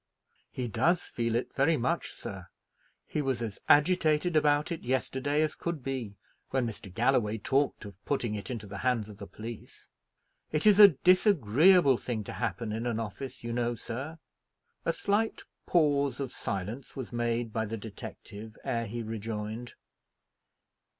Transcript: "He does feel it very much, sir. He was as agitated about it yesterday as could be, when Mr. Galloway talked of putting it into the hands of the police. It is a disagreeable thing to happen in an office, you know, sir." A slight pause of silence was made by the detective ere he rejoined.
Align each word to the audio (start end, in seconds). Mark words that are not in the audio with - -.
"He 0.49 0.67
does 0.67 1.03
feel 1.03 1.35
it 1.35 1.53
very 1.53 1.77
much, 1.77 2.11
sir. 2.11 2.47
He 3.05 3.21
was 3.21 3.39
as 3.39 3.59
agitated 3.69 4.35
about 4.35 4.71
it 4.71 4.81
yesterday 4.81 5.43
as 5.43 5.53
could 5.53 5.83
be, 5.83 6.17
when 6.49 6.65
Mr. 6.65 6.91
Galloway 6.91 7.37
talked 7.37 7.85
of 7.85 8.03
putting 8.03 8.33
it 8.33 8.49
into 8.49 8.65
the 8.65 8.79
hands 8.79 9.09
of 9.09 9.19
the 9.19 9.27
police. 9.27 9.89
It 10.51 10.65
is 10.65 10.79
a 10.79 10.87
disagreeable 11.03 11.97
thing 11.99 12.23
to 12.23 12.33
happen 12.33 12.71
in 12.71 12.87
an 12.87 12.99
office, 12.99 13.43
you 13.43 13.53
know, 13.53 13.75
sir." 13.75 14.17
A 14.85 14.93
slight 14.93 15.43
pause 15.67 16.19
of 16.19 16.31
silence 16.31 16.95
was 16.95 17.13
made 17.13 17.53
by 17.53 17.65
the 17.65 17.77
detective 17.77 18.57
ere 18.63 18.87
he 18.87 19.03
rejoined. 19.03 19.75